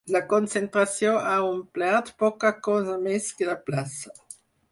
La 0.13 0.19
concentració 0.29 1.11
ha 1.31 1.35
omplert 1.49 2.09
poca 2.23 2.53
cosa 2.69 2.97
més 3.09 3.31
que 3.41 3.51
la 3.53 3.57
plaça. 3.71 4.17